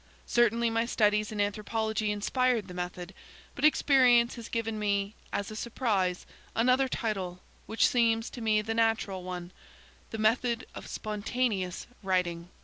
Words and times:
Certainly, 0.25 0.71
my 0.71 0.87
studies 0.87 1.31
in 1.31 1.39
anthropology 1.39 2.11
inspired 2.11 2.67
the 2.67 2.73
method, 2.73 3.13
but 3.53 3.63
experience 3.63 4.33
has 4.33 4.49
given 4.49 4.79
me, 4.79 5.13
as 5.31 5.51
a 5.51 5.55
surprise, 5.55 6.25
another 6.55 6.87
title 6.87 7.43
which 7.67 7.87
seems 7.87 8.31
to 8.31 8.41
me 8.41 8.63
the 8.63 8.73
natural 8.73 9.21
one, 9.21 9.51
"the 10.09 10.17
method 10.17 10.65
of 10.73 10.87
spontaneous 10.87 11.85
writing." 12.01 12.49